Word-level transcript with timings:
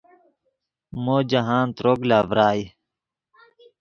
مو 1.03 1.17
جاہند 1.29 1.69
تروگ 1.77 1.99
لا 2.09 2.19
ڤرائے 2.29 2.63